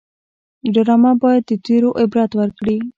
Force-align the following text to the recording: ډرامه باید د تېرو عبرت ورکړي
ډرامه 0.73 1.11
باید 1.21 1.43
د 1.49 1.51
تېرو 1.65 1.89
عبرت 2.01 2.31
ورکړي 2.39 2.77